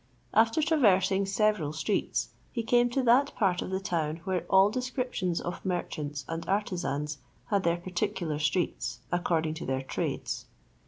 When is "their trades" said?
9.67-10.47